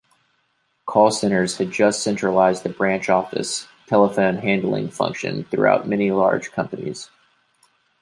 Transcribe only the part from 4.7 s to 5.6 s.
function